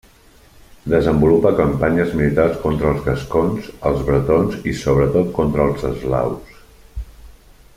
Desenvolupa 0.93 1.51
campanyes 1.59 2.15
militars 2.21 2.57
contra 2.63 2.89
els 2.93 3.03
gascons, 3.09 3.67
els 3.91 4.01
bretons 4.09 4.57
i, 4.73 4.75
sobretot, 4.85 5.31
contra 5.37 5.69
els 5.73 5.87
eslaus. 5.91 6.57